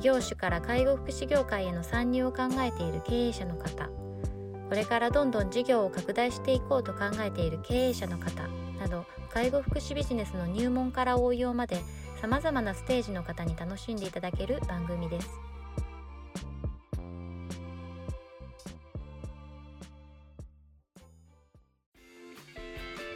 [0.00, 8.48] 異業種から介護福祉業界への参入を考えている経営者の方これからどんどん事業を拡大していこうと考えている経営者の方
[8.80, 11.82] など介護福祉ビジネスの入門から応用まで
[12.18, 15.28] さまざまなステージの方に楽しんでいただける番組です。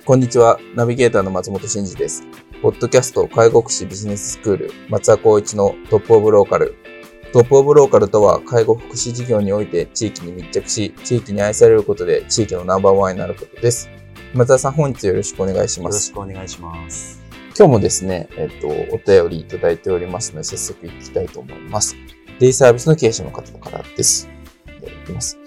[0.04, 0.58] こんにちは。
[0.74, 2.24] ナビゲーターの松本慎二です。
[2.64, 6.76] ポッドキャスト介護福祉ビジネススクール松田光一のトップオブローカル。
[7.30, 13.90] トップオブローカルとは介護福祉事業において地域に密着し、地域に愛されることで地域のナンバーワンになることです。
[14.32, 16.10] 松田さん、本日よろしくお願いします。
[16.10, 17.22] よろしくお願いします。
[17.54, 21.94] 今日もですね、えっと、お便りいただいておりますので、早速いきたいと思います。
[22.38, 24.26] デイサービスの経営者の方からです。
[24.80, 25.38] でいきます。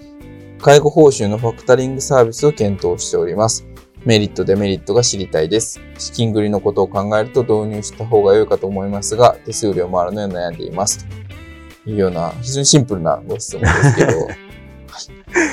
[0.60, 3.66] 介護報酬のファクタリングサービスを検討しております。
[4.08, 5.82] メリット、デメリットが知りたいです。
[5.98, 11.06] 資金繰りのことを考えると導入した方が良いかと思いますが、手数料もあるので悩んでいます。
[11.84, 14.34] というような、非常にシンプルなご質問ですけど、は い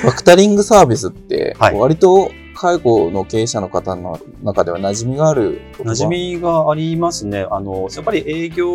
[0.00, 7.46] ファクタリングサービスって、はい割と介護の経営者の方の中では馴染みがある馴染みがありますね。
[7.50, 8.66] あの、やっぱり営業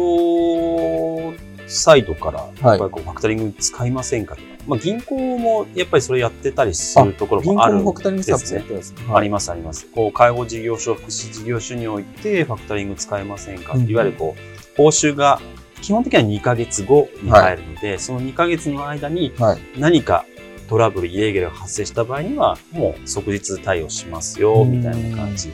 [1.67, 8.73] サイトから、やっぱりこうファクタリング使いませんかとか、まあ銀行もやっぱりそれやってたりするところ銀もあるん行もファクタリングサービスですねやって。
[8.73, 9.15] ますね。
[9.15, 9.87] ありますあります。
[9.87, 15.41] こう介護事業所、福祉事業所においてファクタリング使えませんか、うんいわゆるこう報酬が
[15.81, 19.59] 基本的には2ヶ月後に入るので、その2ヶ月の間にはい。
[19.77, 20.25] 何か
[20.71, 25.51] トラブル、イレギュラーが発生した場合には、もう即日対応しますよ、みたいな感じ。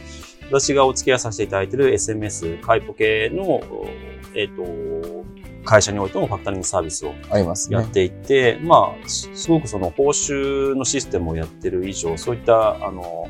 [0.49, 3.61] 私がお付き合いさせていただいている SMS、カイポ系の、
[4.35, 5.25] えっ、と、
[5.67, 7.13] 会社においてもファクタリングサービスを。
[7.73, 13.29] やっていて、まあ、すすごくその報酬のシステムをやってる以上、そういった、あの、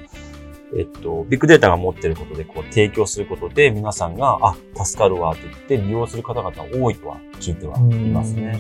[0.78, 4.56] えっと、ビッグデータが持ってることで、こう、提供することで、皆さんが、あ、
[4.86, 8.60] 助かるわ、と言って利用する方々多いとは聞いてはいますね。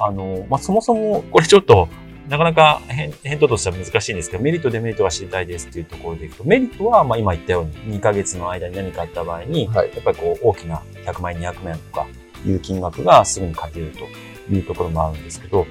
[0.00, 1.88] あの、まあ、そもそも、これちょっと、
[2.28, 9.90] なかなか返返答としては難しいんですが、メリット、デメリットが知りたいですっていうところでいくと、メリットは、まあ、今言ったように、2ヶ月の間に何かあった場合に、はい。
[9.94, 12.06] やっぱりこう、大きな100万円、200万円とか
[12.46, 15.66] いう金額がすぐに勝てるというところもあるんですけど、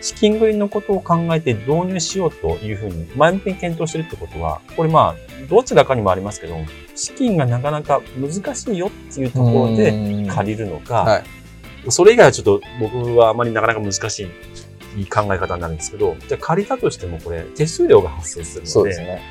[0.00, 6.56] 資金繰りのことを考えて導入しようというふうに前向きに検討してるってことは、これまあ、どちらかにもありますけど、
[6.94, 11.24] 資金がなかなか難しいよっていうところでで借りるのか、はい。
[11.90, 14.28] それ以外はちょっと僕はあまりなかなか難し
[14.96, 19.22] い考え方になるんですけど、じゃあ借りたとしてもこれ手数料が発生するので、ですね。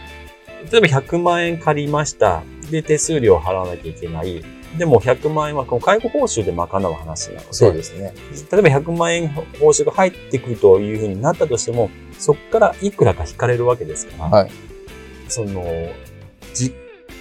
[0.71, 2.43] 例えば100万円借りました。
[2.71, 4.43] で、手数料を払わなきゃいけない。
[4.77, 8.13] でも100万円はこの介護報酬で賄う話なので、そうですね。
[8.51, 14.51] 例えば100万円報酬が入ってくるというふうになったとしても、そこからいくらか引かれるわけですから、はい。
[15.27, 15.63] その、
[16.53, 16.73] じ、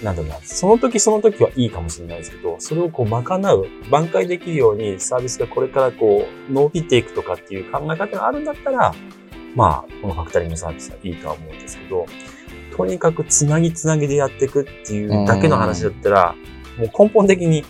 [0.03, 8.93] なんだろうな、その時その時はいいかもしれないですけど、それをこう賄う、挽回できるようにサービスがこれからこう伸びていくとかっていう考え方があるんだったら、
[9.55, 12.05] まあ、このファクタリングサービスはいいとは思うんですけど、
[12.75, 16.35] とにかくつなぎつなぎでやっていくっていうだけの話だったら、
[16.77, 17.63] もう根本的に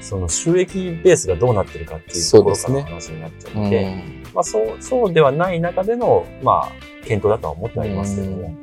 [0.00, 6.72] その収益ベースがどうなってるかっていうところからの話になっちゃうので、まあそう、そうではない中での、まあ、
[7.06, 8.54] 検討だとは思ってはいますけれども、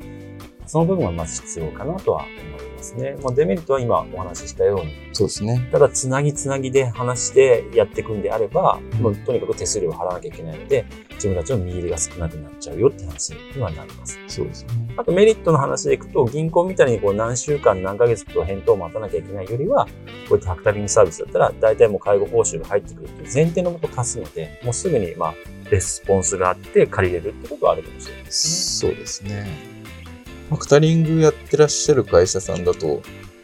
[0.66, 3.18] その部分はまず必要かなとは思いますね。
[3.22, 5.68] まあ、デメリットは今お話ししたように、そうですね。
[5.72, 10.86] ただつなぎつなぎで話してやっていくんであれば、もうとにかく手数料を払わなきゃいけないので、
[11.16, 14.18] 自分たちの見入りが少なくなっちゃうよって話にはなります。
[14.28, 14.70] そうですね。
[14.98, 19.92] あとメリットの話でいくと、銀行みたいにこう何週間何ヶ月と返答を待たなきゃいけないよりは、こ
[20.32, 25.36] うやってファクタリングサービスだったら、大体もう介護報酬が入ってくるっていう前提のもと貸すので、もうすぐにまあ、
[25.70, 28.92] レスポンスがあって借りれるってことはあるかもしれないですね。
[28.92, 29.79] そうですね。
[30.50, 33.02] ファクタリングやってらっしゃる会社さんだと、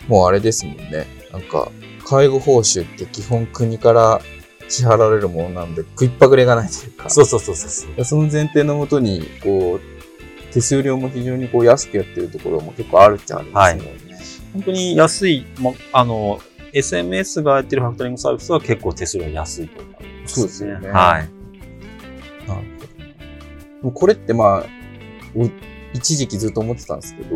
[0.07, 1.07] もうあれですもんね。
[1.31, 1.71] なんか、
[2.05, 4.21] 介護報酬って基本国から
[4.67, 14.17] 支払われるものなんで、食いっぱぐれがないというか、そうそうそうそうその前提のもとに、こう、手数料も非常にこう安くやってるところも結構あるっちゃありますもんね。
[14.53, 16.39] 本当に安い、ま、あの、
[16.73, 21.29] SMS がやってるファクタリングサービスは結構手数料安いと思います、そうですよねはい。
[22.47, 22.61] なる
[23.81, 23.91] ほど。
[23.91, 24.65] これってまあ、
[25.35, 25.49] お
[25.95, 27.35] 一時期ずっと思ってたんですけど、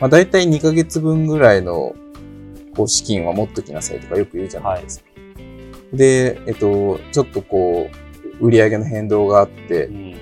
[0.00, 1.94] まあ大体2ヶ月分ぐらいの
[2.74, 5.04] こう資金は持っときなさいとかよく言うじゃないですか。
[5.92, 7.90] で、えっと、ちょっとこ
[8.40, 10.14] う、売上の変動があってう、ん。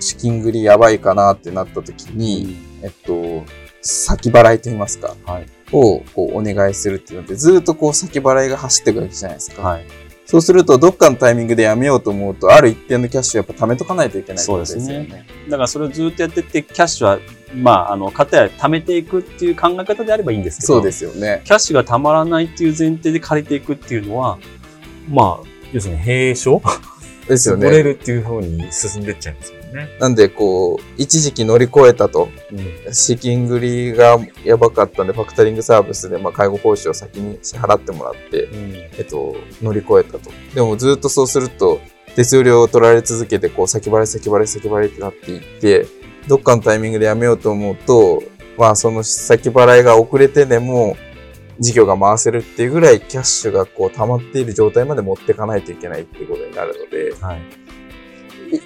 [0.00, 3.44] 資金繰りやばいかなってなった時に、えっと、
[3.80, 5.46] 先払いと言いますか、はい。
[5.72, 9.62] をこうお願いするっていうので、ずっとこう先払いが走っていくわけじゃないですか。
[9.62, 9.86] はい。
[10.26, 15.26] そうすると、どっかのタイミングでやめようと思うと、ある一定のキャッシュをやっぱ貯めとかないといけないってことですよそうでね。
[15.48, 17.18] だからそれをずっとやってって、キャッシュは、
[17.54, 21.42] まあ、あの、方や貯めていくっていう考え方であればいいんですけど、そうですよね。
[21.44, 24.38] キャッシュがたまらないっていう前提で借りていくっていうのは、
[25.08, 26.62] まあ、要するに閉所
[27.28, 27.82] ですよ潰れね。
[27.82, 29.88] るっていう風に進んでっちゃいますよね。
[29.98, 32.94] なんで、こう、一時期乗り越えたと、うん。
[32.94, 38.72] 資金繰りがやばかったんで、ファクタリングサービスで、まあ、介護報酬を先に支払ってもらって、うん。
[38.98, 40.30] えっと、乗り越えたと。
[40.54, 41.80] でもずっとそうすると、
[42.14, 45.86] 手数料を取られ続けて、こう、先払い先払い先払いってなっていって、
[46.28, 48.22] どっかのタイミングでやめようと思うと、
[48.56, 50.96] まあ、その先払いが遅れてでも、
[51.58, 57.42] 事業が回せるっていうぐらいキャッシュがこう溜まっている状態まで持っていかないといけないっていうことになるので、はい。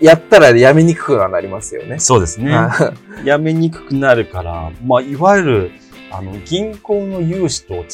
[0.00, 1.98] やったらやめにくくはなりますよね。
[1.98, 2.52] そうですね。
[2.52, 2.94] は
[3.24, 5.70] やめにくくなるから、まあ、いわゆる、
[6.10, 7.86] あの、銀行の融資と違っ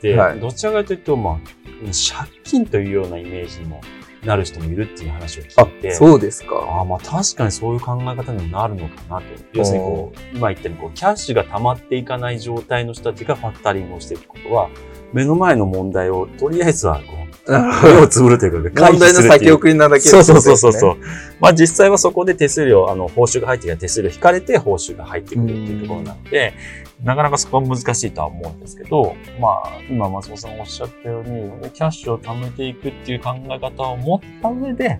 [0.00, 1.36] て、はいどちらかというと、まあ、
[1.84, 3.80] 借金というようなイメージにも
[4.24, 6.56] なる人もいるっていう話を聞いて、いそうですか。
[6.56, 9.24] ああ、まあ確かにそういう考え方にもなるのかなと。
[9.52, 14.68] 要するにこう、今言ったようにこう、キャッシュが溜まっていかない状態の人たちがファクタリングをしていくことは、
[15.12, 20.72] 目の前の問題をとりあえずはこう、目をつぶるというか、問題の先送りなだけそうそうそうそうう。
[20.72, 20.96] そう。
[21.40, 26.54] まあ実際はそこで手数料、あの、報酬が入ってきたら手数料引かれて報酬が入ってくるっていうところなので、
[27.04, 34.98] なかなかそこは難しいとは思うんですけど、まあ、今松本さんがおっしゃったように、キャッシュを貯めていくっていう考え方を持った上で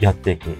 [0.00, 0.56] やっていく。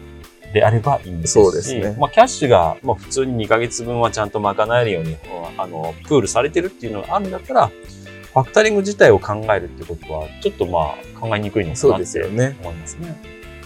[0.52, 5.16] であればいいんですし、そうですねまあ、キャッシュが、まあ、普通に2ヶ月分はちゃんと賄えるように、
[5.58, 12.56] あの、プールされてるっていうのがあるんだったら、ファクタリング自体を考えるってことは、ちょっとまあ、考えにくいのかなってすよね。
[12.60, 13.16] 思いますね。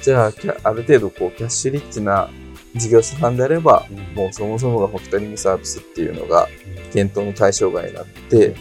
[0.00, 0.32] じゃあ、
[0.64, 2.31] ある程度こう、キャッシュリッチな
[2.75, 6.49] 事業者さんであれば、もうそもそもがファクタリングサービスっていうのが
[6.93, 8.55] 検討の対象外になって、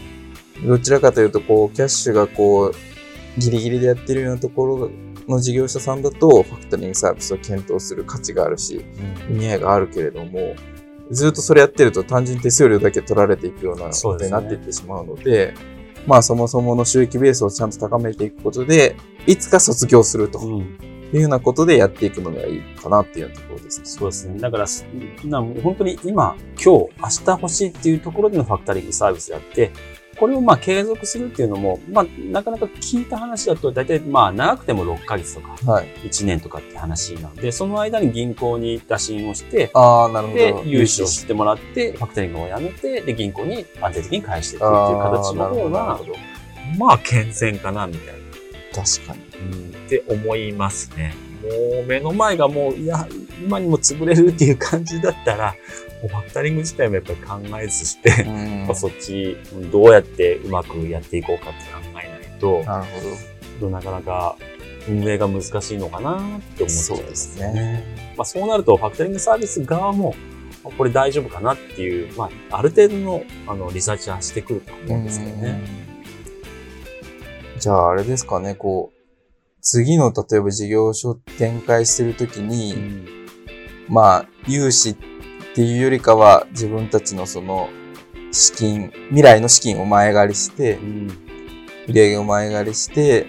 [0.64, 2.74] どちらかというと、こう、キャッシュがこう、
[3.38, 4.90] ギリギリでやってるようなところ
[5.28, 8.84] の事業者さんだと、ファクタリングサービスを検討する価値があるし、
[9.30, 10.54] 意味合いがあるけれども、
[11.10, 15.54] ずっとそれやってると単純に手数料だけ取られていくようなことになっていってしまうので、
[16.06, 18.96] まあそもそもの収益ベースをちゃんと高めていくことで、
[19.26, 20.38] いつか卒業すると。
[20.38, 23.86] うんいうようなことでやっていくのがいいかなっていうところですね。
[23.86, 24.38] そうですね。
[24.38, 24.86] だから、す
[25.24, 26.88] な本当に今、今日、明
[27.24, 29.70] 日欲しいっていうところでのファクタリングサービスであって、
[30.20, 35.86] これをまあ継続するっていうのも、まあなかなか聞いた話だと、大体まあ長くても6ヶ月とかはい。
[36.04, 46.14] 1年とかって話なので、その間に銀行に打診をして、ああ、なるほでど。、融資をしてもらって、ファクタリングをやめて、で、銀行に安定的に返していくっていう形の方が、ど。
[46.78, 48.19] まあ健全かな、みたいな。
[48.74, 49.20] 確かに。
[49.52, 51.14] うんって思いますね。
[51.42, 53.08] もう目の前がもう、いや、
[53.42, 55.56] 今にも潰れるっていう感じだったら、
[56.02, 59.36] もうファクタリング自体もやっぱり考えずして、うんそっち、
[59.72, 62.84] どうやってうまくやっていこうかって考えないと、なる
[63.60, 64.36] ほなかなか
[64.88, 68.14] 運営が難しいのかなって思っちゃいますそうですね。
[68.16, 70.14] まあそうなると、ファクタリングサービス側も、
[70.64, 75.79] まあこれ大丈夫かなっていう、まあ、ある程度のあのリサーチはしてくると思うんですけどね。
[77.60, 78.98] じゃあ、あれですかね、こう、
[79.60, 83.06] 次の例えば事業所展開するときに、うん
[83.86, 84.96] まあ、融資っ
[85.54, 87.68] ていうよりかは、自分たちのその、
[88.32, 91.08] 資金、未来の資金を前借りしてう、ん
[91.86, 93.26] 売り上げを前借りして、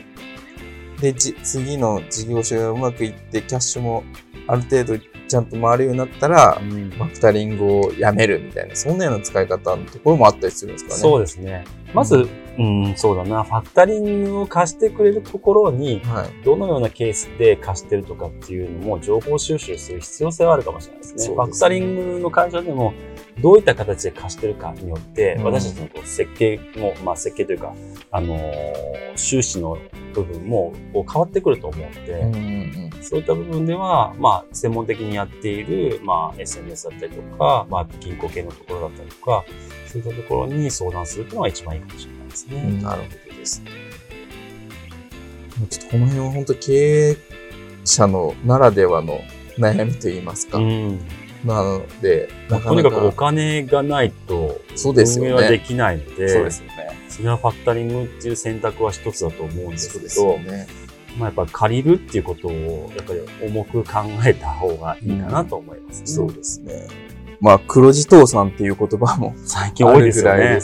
[1.02, 4.04] で、じ次の事業所がうまくいって、キャッシュも
[4.48, 11.00] ある程度ちゃんと回るようになったら、うんファクタリングをやめるみたいな、そんなような使い方のところもあったりするんですかね。
[11.00, 11.66] そうですね。
[11.94, 16.44] まず、うん、そうだな、ファクタリングを貸してくれるところに、はい。
[16.44, 21.20] どのようなケースで貸してるとかっていうのも情報収集する必要性はあるかもしれないですね。
[21.20, 22.94] すねファクタリングの会社でも、
[23.40, 27.74] どういった形で貸してるかによって、うん私たちのこう設計も、まあ設計というか、
[28.12, 29.78] あのー収支の
[30.14, 39.44] 部分もこう変わってくると思うので、うんうんそういった部分では、まあ、専門的にやっている、まあ、SNS だったりとか、まあ、銀行系のところだったりとか、
[39.88, 42.64] そういったところに相談するっていうのが一番いいかもしれないですね。
[42.66, 42.82] うん。
[42.82, 43.72] なるほどですね。
[45.70, 46.74] ちょっとこの辺は本当経
[47.12, 47.18] 営
[47.84, 49.20] 者のならではの
[49.58, 50.58] 悩みといいますか。
[50.58, 51.00] うん。
[51.46, 56.74] なので、なかなとにかくおか、金がないと、運営はできないので、そうですよね。
[57.10, 60.68] それはファクタリングっていう選択は一つだと思うんですけど、ね。
[61.18, 63.92] まあやっぱ借りるっていうことを、やっぱり重く考
[64.26, 66.08] えた方がいいかなと思いますね。
[66.08, 66.88] そうですね。
[67.40, 70.60] まあ、黒字倒産っていう言葉も最近多いですよね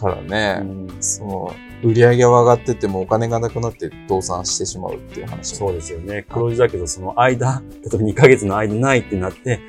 [0.00, 0.60] からね。
[0.62, 5.56] うんその、売り上げは上がっててもお金がなくなって倒産してしまうっていう話。
[5.56, 6.26] そうですよね。
[6.28, 9.60] 黒字だけど、その間、例えば2ヶ月の間ないってなって、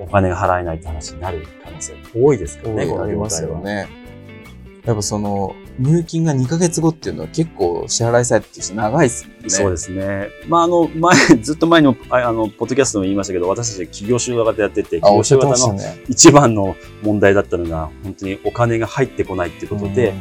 [0.00, 3.42] お金が払えないって話になる可能性多いですからね、あります。
[3.42, 3.88] よね。
[4.84, 9.32] やっぱその、入金が2ヶ月後っていうのは結構支払いサイトとして長いですね。
[9.48, 10.28] そうですね。
[10.48, 15.78] まあ、あの、前、 ずっと前の、ああの、ポッドキャストでも言いましたけど、私たち企業集団型やってて、企業集型の。
[16.08, 20.14] 一番の問題だったのが、本当にお金が入ってこないっていうことで、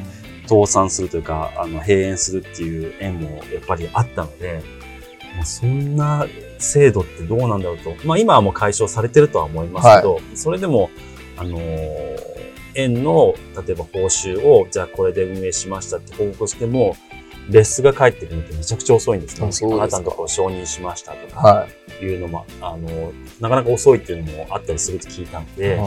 [0.48, 4.62] 倒産するというか、あの、閉園するっていう縁もやっぱりあったので、
[5.36, 6.28] まあ、そんな
[6.60, 7.96] 制度ってどうなんだろうと。
[8.06, 10.90] まあ今はもう解消されてるとは思いますけど、それでも、
[11.38, 12.35] あのー
[12.75, 16.96] 園の、例えば報酬を、じゃあこれで運営しましたって報告しても、
[17.50, 19.50] レスが返ってくるのってめちゃくちゃ遅いんですね。
[19.74, 21.67] あなたのところ承認しましたとか、は
[22.01, 25.48] いうのも、あの、なかなか遅いっていうのもあったりするって聞いたのい。
[25.58, 25.79] で、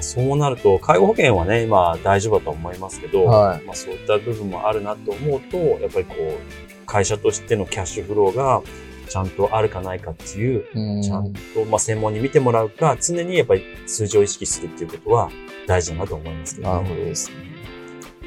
[0.00, 8.62] そうなると、介護保険はね、今大丈夫だと思いますけど、はいまあ、そういった部分もあるなと思うと、やっぱりこう、会社としてのキャッシュフローが
[9.10, 15.30] ちゃんとあるかないかっていう、うんちゃんと、まあ、専門に見てもらうか、常にやっぱり数字を意識するっていうことは
[15.66, 16.88] 大事だなと思いますけなどね。
[16.88, 17.34] るほどですね。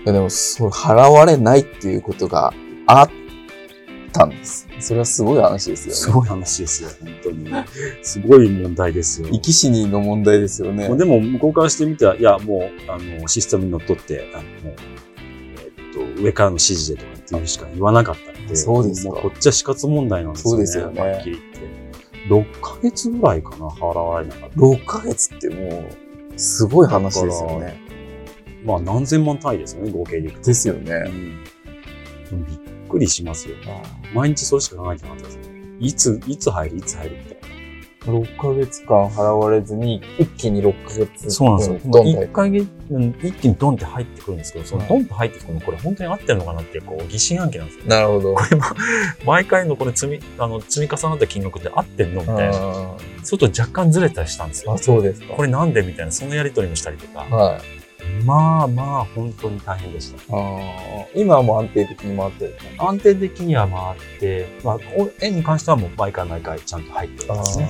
[0.04, 2.54] いやでも、そう、払われないっていうことが
[2.86, 3.10] あっ
[4.12, 4.68] たんです。
[4.82, 5.94] それはすごい話ですよね。
[5.96, 7.50] すごい話ですよ、本当に。
[8.02, 9.30] すごい問題ですよ。
[9.32, 10.94] 生き死にの問題ですよね。
[10.98, 14.76] でも、向こうからしてみたら、いや、もう、あの、システムにのっとって、あの、え
[15.70, 20.58] っと、上からの指示でとかっていうしか言わなかったんで、そうですこっちは死活問題なんですよね。
[20.58, 22.54] そうですよねはっきり言って。
[22.56, 24.56] 6ヶ月ぐらいかな、払われなかった。
[24.56, 27.82] 6ヶ月ってもう、すごい話ですよね。
[28.66, 30.46] まあ、何千万単位ですよね、合計でいくと。
[30.48, 30.82] ですようね。
[30.84, 31.44] ん。
[32.30, 32.58] でもびっ
[32.90, 33.56] くりしますよ。
[34.14, 35.40] 毎日それしか考えてなかったです。
[35.80, 37.43] いつ、いつ入る、いつ入るみたいな。
[38.06, 41.80] 6ヶ月間払われずに、一気に6ヶ月そうなんですよ。
[41.86, 47.86] どんどん一気にドンって入ってくるんですけど、そのはいドンと入ってくるの、これ本当に合ってるのかなって、こう、疑心暗鬼なんですよ。
[47.86, 48.34] なるほど。
[48.36, 48.64] これも、
[49.26, 52.58] 毎回のこれ積み、あの、積み重なった金額って合ってんのみたいな。
[52.58, 54.78] あそうすると若干ずれたりしたんですよーあ、。
[54.78, 55.34] そうですか。
[55.34, 57.20] これなんでみたいな、そのやりとりもしたりとか。
[57.34, 57.83] はい。
[58.26, 60.36] まあまあ、本当に大変でした。
[60.36, 62.56] あー今はもう安定的に回ってる。
[62.78, 67.68] 安定的には回って、まあ、お円に関してはもう毎回毎回ちゃんと入ってるんですね。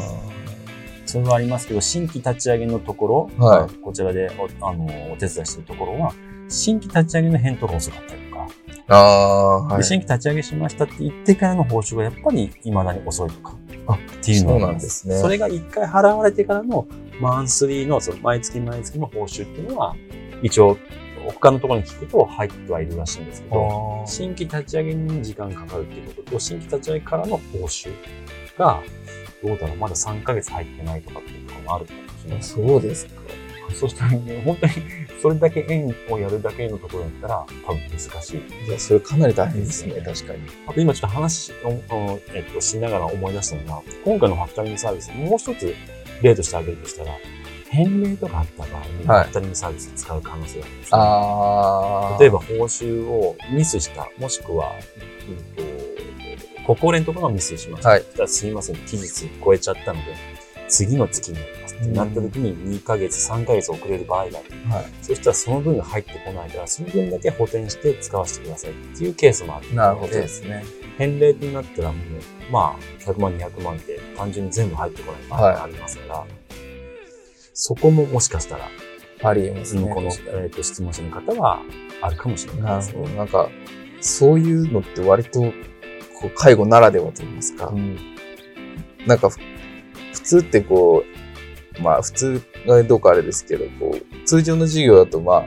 [1.06, 4.32] それはありますけど、新規立ち上げのところ、はいこちらで
[4.62, 6.14] おあのお手伝いしてるところは、
[6.50, 8.48] 新規立ち上げの返答が遅かったりとか、
[8.88, 9.78] ああ、はい。
[9.78, 13.56] で新規立ち上げしましたって言ってからの報酬がやっぱり未だに遅いとか、
[13.88, 16.88] あっていうのなんですねそれが一回払われてからの
[17.20, 19.96] マンスリーの、その毎月毎月の報酬っていうのは、
[20.44, 20.78] 一応、
[21.26, 27.90] 他のところに聞くと入ってはいるらしいんですけど、新規立ち上げに時間かかるっていうことと、新規立ち上げからの報酬
[28.58, 28.82] が、
[29.42, 32.54] どうだろう、まだ3ヶ月入ってないとかっていうのもあるかもしれないです。
[32.54, 33.22] そうですか。
[33.74, 34.74] そしたら、ね、本当に、
[35.22, 38.68] それだけ円をやるだけのところだったら、多分難しい。
[38.68, 40.42] いや、それかなり大変ですね、確かに。
[40.68, 41.78] あと今ちょっと話を、うん
[42.34, 45.74] えっと、しながら思い出したのが、今回のファクタリングサービス、もう一つ
[46.22, 47.12] 例として挙げるとしたら、
[47.74, 50.90] 返礼とかあった場合に、フはいァクタリングサービス使う可能性があるんですね。
[50.94, 52.20] ああ。
[52.20, 54.72] 例えば報酬をミスした、もしくは、
[55.28, 57.90] うんと、ご高齢のところがミスしました。
[57.90, 60.16] はいすいません、期日超えちゃったので、
[60.68, 64.72] 次の月になりますってなった時に2ヶ月、3ヶ月遅れる場合がある。
[64.72, 64.86] はい。
[65.02, 69.74] そしたらその分が入ってこないから、その分だけ補填して使わせてくださいっていうケースもある。
[69.74, 70.64] なるほどですね。
[70.98, 76.26] 返礼になったらもう、まあ、100万、200万って単純に全部入ってこない場合がありますから、
[77.54, 78.68] そこももしかしたら、
[79.24, 79.90] ありえますね。
[79.94, 81.62] この、えー、と質問者の方は
[82.02, 82.76] あるかもしれない。
[82.78, 83.16] ですね。
[83.16, 83.50] なんか、
[84.02, 85.52] そういうのって割と、こ
[86.26, 87.68] う、介護ならではと言いますか。
[87.68, 87.98] うん。
[89.06, 89.38] なんかふ、
[90.14, 91.04] 普通ってこ
[91.80, 95.46] う、まあ普通がどうかあれですけど、こう、通常の事業だとまあ、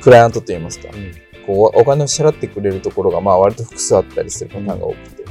[0.00, 0.88] クライアントと言いますか、
[1.46, 5.24] こう、お金を支払ってくれるところがまあ割と複数あったりするパターンが多くて、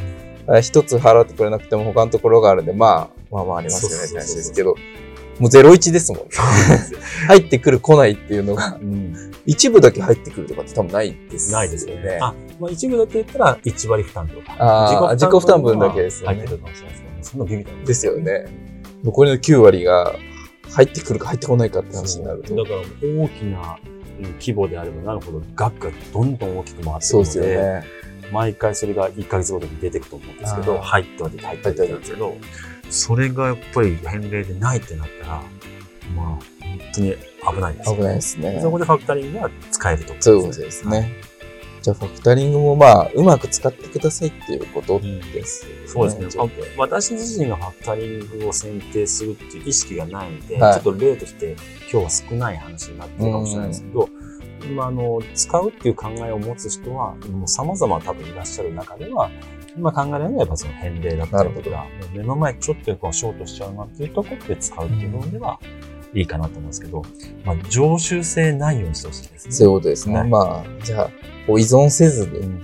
[0.48, 4.75] あ一つ払ってくれなくても他のところがあるんで、まあ、まあまあありますよねって話ですけど、
[5.39, 6.27] もう01ですもんね。
[7.27, 9.15] 入ってくる来ないっていうのが、うん
[9.48, 12.20] 一部だけ入ってくるとかって多分ないですないですよね。
[12.22, 14.56] あ、まあ一部だけ言ったら1割負担とか。
[14.60, 17.24] あー自己負担分だけですよね入ってるかもしれないですけどね。
[17.24, 18.46] そんなビビたんですよね。
[19.06, 20.15] 残りの9割が
[20.72, 22.53] 入ってくるか入ってこないかって話になると。
[22.56, 23.79] だから大きな
[24.20, 27.84] うん規模であればなるほど額がどんどん大きく回ってそうでくるので、すよね。
[28.34, 32.36] 毎回それが1ヶ月ごとに出てくと思うんですけど、入っては出て、入っては出てなんですけど、
[32.89, 35.44] それがやっぱり返礼でないってなったら、
[36.15, 36.41] まあ、本
[36.94, 37.15] 当に
[37.56, 38.60] 危ないですよ危ないですね。
[38.62, 41.27] そこでファクタリングが使えると思そういうことですね。
[41.82, 45.88] じゃあ、ファクタリングもまあ、うまく使ってくださいっていうことですよね。
[45.88, 46.44] そうですね。
[46.77, 51.56] 私自身がファクタリングを選定するっていう意識がないので、はいちょっと例として
[51.91, 54.10] 今日は少ない話になってるかもしれないですけど、
[54.60, 59.32] フまあ、あの、使うっていう考えを持つ人は、もう様々多分いらっしゃる中では、
[59.77, 65.60] 今考えられるのはやっぱその返礼だったりとか、目の前ちょっとこうショートしちゃうなっていうところで使うっていう部分では、
[66.13, 67.03] いいかなと思うんですけど、
[67.46, 69.51] まあ、常習性ないようにしてほしいですね。
[69.51, 70.15] そういうことですね。
[70.15, 71.10] はいまあ、じゃあ、
[71.46, 72.60] こう依存せずに、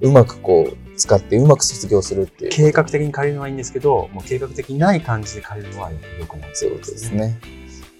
[0.00, 2.50] うまくこう、使ってうまく卒業するっていう。
[2.50, 7.14] 計画的に借りるのはいいんですけど、もう計画的にない感じで借りるのは良くないそういうことです。
[7.14, 7.38] ね。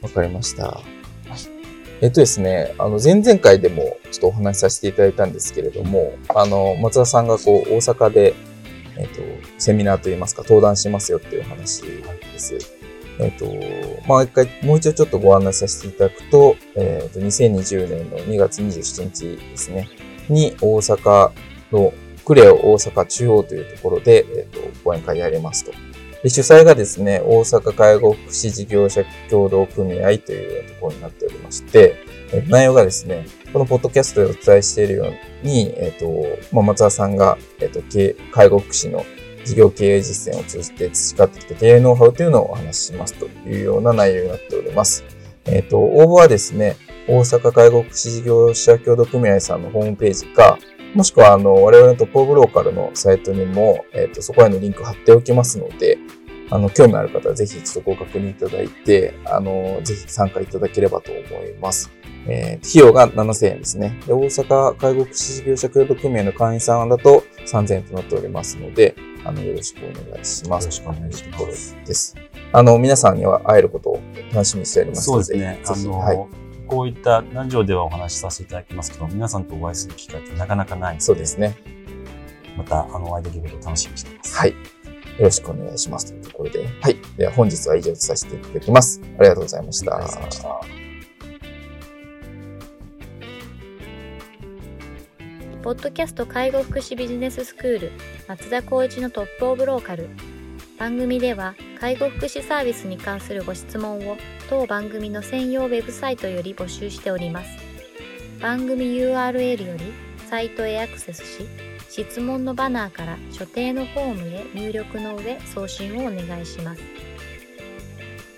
[0.02, 0.80] わかりました。
[2.02, 8.34] えっとですね、あの、前々回でもちょっとお話しさせていただいたんですけれども、あの、松田さんがこう、大阪で、
[8.96, 9.20] えっと、
[9.58, 12.56] セミナーといいますか、登壇しますよっていう話です。
[13.18, 13.44] えっと、
[14.08, 19.90] まあ、一回、もう一度ちょっとご案内させていただくと、えっと、2020年の2月27日ですね、
[20.30, 21.32] に大阪
[21.70, 21.92] の
[22.24, 25.72] クレオ大阪中央というところで、えっと、講演会やりますと。
[26.22, 32.04] で主催がですね、大阪介護福祉事業者協同組合というところになっておりまして、
[32.48, 37.80] 内容がですね、このポッドキャストでお伝えしているように、えっ、と、まあ、松田さんが、えっ、と、
[38.32, 39.04] 介護福祉の
[39.44, 45.04] 事業経営実践を通じて培ってきた経営ノウハウというのをお話ししますというような内容になっております。
[45.46, 46.76] えっ、と、応募はですね、
[47.08, 50.58] 大阪介護福祉事業者協同組合さんのホームページか、
[50.94, 55.98] もしくは、あの、我々のトップブローカルのサイトにも、えっ、と、そこへのリンク貼っておきますので、
[56.50, 61.90] あの、興味ある方はぜひ一度ご確認いただいて、あの、ぜひ参加いただければと思います。
[62.26, 63.98] えー費用が7000円ですね。
[64.06, 70.64] で、大阪介護福祉事業者協同組合の会員さんだと3000円となっておりますので、あの、よろしくお願いします。
[70.64, 72.14] よろしくお願いしますです。
[72.52, 74.00] あの、皆さんには会えることを
[74.32, 75.60] 楽しみにしておりますので、そうですね。
[75.64, 76.26] あの、はい。
[76.66, 81.56] こういったラジオではお話しさせていただきますけど、皆さんとお会いする機会ってなかなかないので、そうですね。
[82.56, 84.36] また、あの、お会いできることを楽しみにしています。
[84.36, 84.54] はい。
[85.18, 86.12] よろしくお願いします。
[86.12, 86.66] というところで。
[86.80, 86.96] はい。
[87.16, 89.00] では本日は以上とさせていただきます。
[89.18, 89.96] ありがとうございました。
[89.96, 90.80] ありがとうございました。
[95.62, 97.92] ポッドキャスト介護福祉ビジネススクール
[98.26, 100.08] 松田光一のトップオブローカル
[100.78, 104.16] 番組では介護福祉サービスに関するご質問を
[104.48, 107.50] 当番組の専用ウェブサイトより募集しております
[108.40, 111.44] 番組 URL よりサイトへアクセスし
[111.88, 116.82] 質問のバナーから所定のフォームへ入力の上送信をお願いします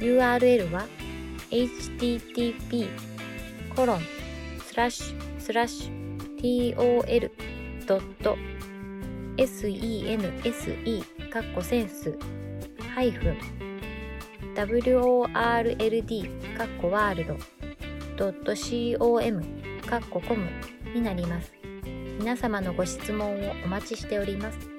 [0.01, 0.87] URL は
[1.51, 2.89] http
[3.77, 4.01] コロン
[4.65, 5.93] スラッシュスラッシュ
[9.37, 12.17] tol.sense かっこセンス
[12.95, 13.37] ハイフン
[14.55, 17.27] world かっこワール
[18.17, 18.33] ド
[18.99, 19.45] .com
[19.87, 20.49] かっこコム
[20.95, 21.62] になります。
[22.19, 24.72] 皆様のご質問をお待ちしております。